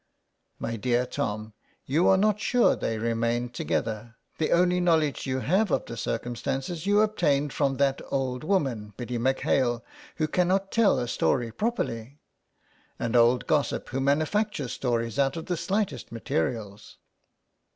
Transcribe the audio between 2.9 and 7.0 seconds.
remained together; the only knowledge you have of the circum stances